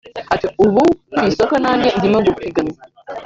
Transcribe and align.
Ati 0.33 0.47
“Ubu 0.65 0.81
ku 1.17 1.23
isoko 1.31 1.55
nanjye 1.63 1.89
ndimo 1.97 2.19
gupiganwa 2.25 2.79